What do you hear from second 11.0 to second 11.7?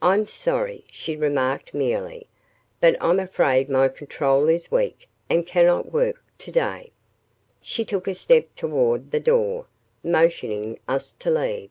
to leave.